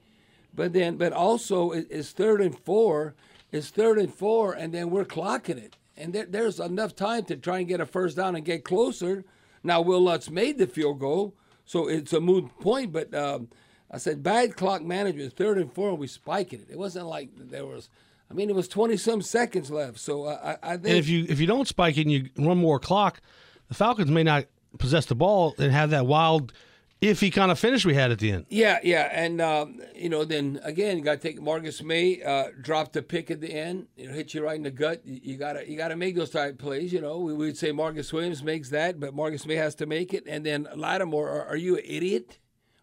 But 0.53 0.73
then, 0.73 0.97
but 0.97 1.13
also, 1.13 1.71
it's 1.71 2.11
third 2.11 2.41
and 2.41 2.57
four. 2.57 3.15
It's 3.51 3.69
third 3.69 3.97
and 3.97 4.13
four, 4.13 4.53
and 4.53 4.73
then 4.73 4.91
we're 4.91 5.05
clocking 5.05 5.57
it, 5.57 5.77
and 5.97 6.13
there, 6.13 6.25
there's 6.25 6.59
enough 6.59 6.95
time 6.95 7.25
to 7.25 7.35
try 7.35 7.59
and 7.59 7.67
get 7.67 7.81
a 7.81 7.85
first 7.85 8.17
down 8.17 8.35
and 8.35 8.45
get 8.45 8.63
closer. 8.63 9.25
Now, 9.63 9.81
Will 9.81 10.01
Lutz 10.01 10.29
made 10.29 10.57
the 10.57 10.67
field 10.67 10.99
goal, 10.99 11.33
so 11.65 11.87
it's 11.87 12.13
a 12.13 12.19
moot 12.19 12.49
point. 12.59 12.91
But 12.91 13.13
um, 13.15 13.49
I 13.89 13.97
said 13.97 14.21
bad 14.21 14.55
clock 14.55 14.83
management. 14.83 15.33
Third 15.33 15.57
and 15.57 15.73
four, 15.73 15.89
and 15.89 15.99
we 15.99 16.07
spiking 16.07 16.61
it. 16.61 16.67
It 16.69 16.77
wasn't 16.77 17.07
like 17.07 17.29
there 17.35 17.65
was 17.65 17.89
I 18.33 18.35
mean, 18.35 18.49
it 18.49 18.55
was 18.55 18.67
twenty 18.67 18.97
some 18.97 19.21
seconds 19.21 19.69
left. 19.69 19.99
So 19.99 20.27
I, 20.27 20.57
I 20.63 20.71
think. 20.71 20.87
And 20.87 20.97
if 20.97 21.07
you 21.07 21.25
if 21.29 21.39
you 21.39 21.45
don't 21.45 21.67
spike 21.67 21.97
it 21.97 22.01
and 22.01 22.11
you 22.11 22.29
run 22.37 22.57
more 22.57 22.79
clock, 22.79 23.21
the 23.67 23.75
Falcons 23.75 24.09
may 24.09 24.23
not 24.23 24.45
possess 24.79 25.05
the 25.05 25.13
ball 25.13 25.53
and 25.59 25.71
have 25.71 25.91
that 25.91 26.07
wild 26.07 26.51
iffy 26.99 27.31
kind 27.31 27.51
of 27.51 27.59
finish 27.59 27.85
we 27.85 27.93
had 27.93 28.11
at 28.11 28.17
the 28.17 28.31
end. 28.31 28.45
Yeah, 28.49 28.79
yeah, 28.81 29.09
and 29.11 29.39
um, 29.39 29.81
you 29.93 30.09
know, 30.09 30.23
then 30.23 30.59
again, 30.63 30.97
you 30.97 31.03
got 31.03 31.21
to 31.21 31.27
take 31.27 31.39
Marcus 31.39 31.83
Maye 31.83 32.23
uh, 32.23 32.47
drop 32.59 32.93
the 32.93 33.03
pick 33.03 33.29
at 33.29 33.39
the 33.39 33.53
end. 33.53 33.87
You 33.95 34.07
know, 34.07 34.13
hit 34.13 34.33
you 34.33 34.43
right 34.43 34.55
in 34.55 34.63
the 34.63 34.71
gut. 34.71 35.05
You, 35.05 35.37
gotta 35.37 35.69
you 35.69 35.77
gotta 35.77 35.95
make 35.95 36.15
those 36.15 36.31
type 36.31 36.57
plays. 36.57 36.91
You 36.91 37.01
know, 37.01 37.19
we 37.19 37.33
would 37.33 37.55
say 37.55 37.71
Marcus 37.71 38.11
Williams 38.11 38.41
makes 38.41 38.69
that, 38.69 38.99
but 38.99 39.13
Marcus 39.13 39.45
Maye 39.45 39.57
has 39.57 39.75
to 39.75 39.85
make 39.85 40.13
it. 40.13 40.23
And 40.27 40.43
then 40.43 40.67
Lattimore, 40.75 41.29
are, 41.29 41.45
are 41.45 41.57
you 41.57 41.77
an 41.77 41.83
idiot? 41.85 42.39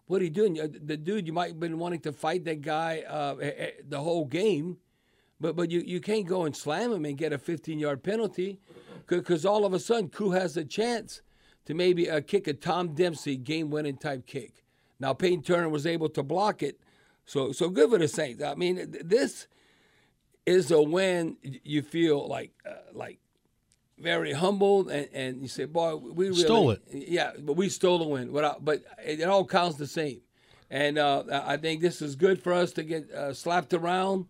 What 0.06 0.20
are 0.20 0.24
you 0.24 0.30
doing? 0.30 0.54
The 0.54 0.96
dude 0.96 1.26
you 1.26 1.32
might 1.32 1.48
have 1.48 1.60
been 1.60 1.78
wanting 1.78 2.00
to 2.00 2.12
fight 2.12 2.44
that 2.44 2.62
guy 2.62 3.04
uh, 3.08 3.34
the 3.88 4.00
whole 4.00 4.26
game 4.26 4.78
but 5.40 5.56
but 5.56 5.70
you, 5.70 5.80
you 5.80 6.00
can't 6.00 6.26
go 6.26 6.44
and 6.44 6.54
slam 6.54 6.92
him 6.92 7.04
and 7.04 7.16
get 7.16 7.32
a 7.32 7.38
15 7.38 7.78
yard 7.78 8.02
penalty 8.02 8.60
because 9.06 9.44
all 9.44 9.64
of 9.64 9.72
a 9.72 9.78
sudden 9.78 10.08
Koo 10.08 10.30
has 10.30 10.56
a 10.56 10.64
chance 10.64 11.22
to 11.66 11.74
maybe 11.74 12.10
uh, 12.10 12.20
kick 12.20 12.46
a 12.46 12.52
Tom 12.52 12.94
Dempsey 12.94 13.36
game 13.36 13.70
winning 13.70 13.96
type 13.96 14.26
kick. 14.26 14.64
Now 14.98 15.14
Payton 15.14 15.42
Turner 15.42 15.68
was 15.68 15.86
able 15.86 16.08
to 16.10 16.22
block 16.22 16.62
it, 16.62 16.80
so 17.24 17.52
so 17.52 17.68
good 17.68 17.90
for 17.90 17.98
the 17.98 18.08
Saints. 18.08 18.42
I 18.42 18.54
mean 18.54 18.96
this 19.02 19.46
is 20.46 20.70
a 20.70 20.82
win 20.82 21.36
you 21.42 21.82
feel 21.82 22.26
like 22.26 22.52
uh, 22.66 22.74
like 22.92 23.18
very 24.00 24.32
humbled 24.32 24.90
and, 24.90 25.08
and 25.12 25.42
you 25.42 25.48
say, 25.48 25.66
boy, 25.66 25.94
we 25.94 26.28
really 26.28 26.42
stole 26.42 26.70
it. 26.70 26.82
Yeah, 26.90 27.32
but 27.38 27.54
we 27.54 27.68
stole 27.68 27.98
the 27.98 28.06
win. 28.06 28.32
But 28.32 28.64
but 28.64 28.82
it, 29.04 29.20
it 29.20 29.24
all 29.24 29.44
counts 29.44 29.76
the 29.76 29.86
same. 29.86 30.20
And 30.70 30.98
uh, 30.98 31.24
I 31.30 31.56
think 31.56 31.80
this 31.80 32.00
is 32.00 32.14
good 32.14 32.42
for 32.42 32.52
us 32.52 32.72
to 32.74 32.84
get 32.84 33.10
uh, 33.10 33.34
slapped 33.34 33.74
around 33.74 34.26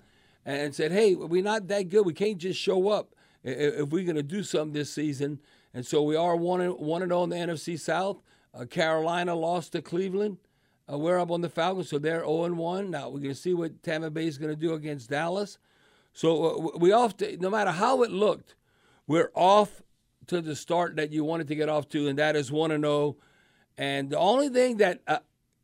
and 0.57 0.75
said, 0.75 0.93
"Hey, 0.93 1.15
we're 1.15 1.43
not 1.43 1.69
that 1.69 1.89
good. 1.89 2.07
We 2.07 2.13
can't 2.13 2.39
just 2.39 2.61
show 2.61 2.89
up 2.91 3.15
if 3.43 3.89
we're 3.89 4.05
going 4.05 4.17
to 4.17 4.23
do 4.23 4.43
something 4.43 4.73
this 4.73 4.93
season." 4.93 5.41
And 5.73 5.87
so 5.87 6.03
we 6.03 6.17
are 6.17 6.35
one 6.37 6.61
and 6.61 6.75
one 6.75 7.03
and 7.03 7.11
zero 7.11 7.21
oh 7.21 7.25
in 7.25 7.31
the 7.31 7.37
NFC 7.37 7.79
South. 7.79 8.23
Uh, 8.53 8.65
Carolina 8.65 9.35
lost 9.35 9.73
to 9.73 9.83
Cleveland. 9.83 10.39
Uh, 10.91 10.99
we're 10.99 11.19
up 11.19 11.31
on 11.31 11.41
the 11.41 11.49
Falcons, 11.49 11.89
so 11.89 11.99
they're 11.99 12.21
zero 12.21 12.29
oh 12.29 12.45
and 12.45 12.59
one. 12.59 12.91
Now 12.91 13.09
we're 13.09 13.21
going 13.21 13.35
to 13.35 13.41
see 13.41 13.55
what 13.55 13.83
Tampa 13.83 14.11
Bay 14.11 14.27
is 14.27 14.39
going 14.39 14.51
to 14.51 14.61
do 14.61 14.75
against 14.75 15.11
Dallas. 15.11 15.59
So 16.13 16.73
uh, 16.75 16.79
we 16.79 16.93
off 16.93 17.17
to, 17.19 17.37
no 17.37 17.51
matter 17.51 17.71
how 17.71 18.03
it 18.03 18.11
looked, 18.11 18.57
we're 19.07 19.31
off 19.35 19.83
to 20.27 20.41
the 20.41 20.57
start 20.57 20.97
that 20.97 21.13
you 21.13 21.25
wanted 21.25 21.49
to 21.49 21.55
get 21.55 21.69
off 21.69 21.89
to, 21.91 22.09
and 22.09 22.19
that 22.19 22.37
is 22.37 22.51
one 22.51 22.71
and 22.73 22.85
zero. 22.85 22.95
Oh. 22.95 23.17
And 23.79 24.11
the 24.11 24.19
only 24.19 24.49
thing 24.49 24.79
that 24.79 25.01
uh, 25.07 25.19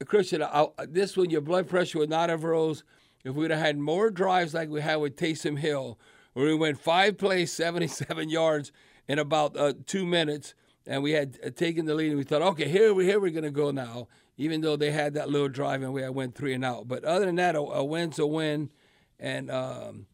Christian, 0.07 0.43
I, 0.43 0.69
this 0.88 1.16
one 1.16 1.31
your 1.31 1.40
blood 1.40 1.69
pressure 1.69 1.99
would 1.99 2.11
not 2.11 2.31
have 2.31 2.45
rose 2.45 2.85
if 3.26 3.35
we'd 3.35 3.50
have 3.50 3.59
had 3.59 3.76
more 3.76 4.09
drives 4.09 4.54
like 4.54 4.68
we 4.68 4.80
had 4.80 4.97
with 4.97 5.16
Taysom 5.16 5.59
Hill, 5.59 5.99
where 6.35 6.47
we 6.47 6.54
went 6.54 6.78
five 6.78 7.18
plays, 7.18 7.50
77 7.50 8.28
yards 8.28 8.71
in 9.09 9.18
about 9.18 9.56
uh, 9.56 9.73
two 9.85 10.06
minutes, 10.06 10.54
and 10.87 11.02
we 11.02 11.11
had 11.11 11.37
uh, 11.45 11.50
taken 11.50 11.87
the 11.87 11.95
lead, 11.97 12.11
and 12.11 12.18
we 12.18 12.23
thought, 12.23 12.42
okay, 12.42 12.68
here 12.68 12.95
we 12.95 13.04
here 13.04 13.18
we're 13.18 13.33
gonna 13.33 13.50
go 13.50 13.73
now. 13.73 14.06
Even 14.37 14.61
though 14.61 14.76
they 14.76 14.92
had 14.92 15.14
that 15.14 15.28
little 15.28 15.49
drive 15.49 15.83
and 15.83 15.92
we 15.92 16.02
had 16.02 16.14
went 16.14 16.37
three 16.37 16.54
and 16.54 16.64
out, 16.64 16.87
but 16.87 17.04
other 17.04 17.26
than 17.26 17.35
that, 17.37 17.56
a, 17.56 17.59
a 17.59 17.85
win's 17.85 18.21
a 18.21 18.26
win, 18.26 18.71
and 19.18 19.50
um, 19.50 20.06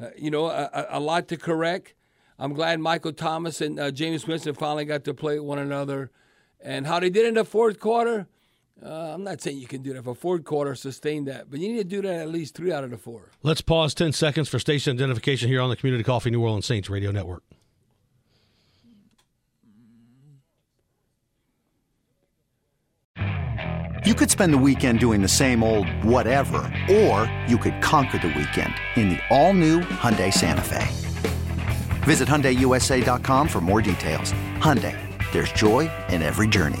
uh, 0.00 0.10
you 0.16 0.30
know 0.30 0.46
a, 0.46 0.86
a, 0.90 1.00
lot 1.00 1.26
to 1.28 1.36
correct. 1.36 1.94
I'm 2.38 2.52
glad 2.52 2.78
Michael 2.78 3.12
Thomas 3.12 3.60
and 3.60 3.80
uh, 3.80 3.90
Jameis 3.90 4.28
Winston 4.28 4.54
finally 4.54 4.84
got 4.84 5.02
to 5.04 5.14
play 5.14 5.40
one 5.40 5.58
another, 5.58 6.12
and 6.60 6.86
how 6.86 7.00
they 7.00 7.10
did 7.10 7.26
in 7.26 7.34
the 7.34 7.44
fourth 7.44 7.80
quarter 7.80 8.28
uh, 8.84 9.12
I'm 9.14 9.24
not 9.24 9.40
saying 9.40 9.58
you 9.58 9.66
can 9.66 9.82
do 9.82 9.92
that 9.94 10.04
for 10.04 10.14
fourth 10.14 10.44
quarter, 10.44 10.74
sustain 10.74 11.24
that, 11.26 11.50
but 11.50 11.60
you 11.60 11.68
need 11.68 11.78
to 11.78 11.84
do 11.84 12.02
that 12.02 12.20
at 12.20 12.28
least 12.30 12.54
three 12.54 12.72
out 12.72 12.84
of 12.84 12.90
the 12.90 12.98
four. 12.98 13.30
Let's 13.42 13.60
pause 13.60 13.94
10 13.94 14.12
seconds 14.12 14.48
for 14.48 14.58
station 14.58 14.96
identification 14.96 15.48
here 15.48 15.60
on 15.60 15.70
the 15.70 15.76
Community 15.76 16.04
Coffee 16.04 16.30
New 16.30 16.42
Orleans 16.42 16.66
Saints 16.66 16.88
Radio 16.88 17.10
Network. 17.10 17.42
You 24.06 24.14
could 24.14 24.30
spend 24.30 24.54
the 24.54 24.58
weekend 24.58 24.98
doing 24.98 25.20
the 25.20 25.28
same 25.28 25.62
old 25.62 25.86
whatever, 26.02 26.58
or 26.90 27.30
you 27.46 27.58
could 27.58 27.82
conquer 27.82 28.16
the 28.16 28.28
weekend 28.28 28.72
in 28.96 29.10
the 29.10 29.18
all-new 29.28 29.80
Hyundai 29.80 30.32
Santa 30.32 30.62
Fe. 30.62 30.88
Visit 32.04 32.26
HyundaiUSA.com 32.26 33.46
for 33.46 33.60
more 33.60 33.82
details. 33.82 34.32
Hyundai, 34.56 34.96
there's 35.32 35.52
joy 35.52 35.90
in 36.08 36.22
every 36.22 36.48
journey. 36.48 36.80